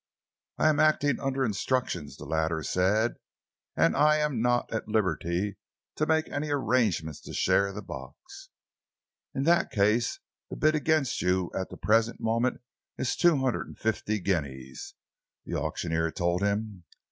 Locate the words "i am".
0.57-0.79, 3.95-4.41